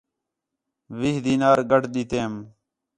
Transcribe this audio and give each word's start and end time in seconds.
وِیہہ 0.99 1.21
دینار 1.25 1.59
گڈھ 1.71 1.87
ݙِتیم 1.93 2.33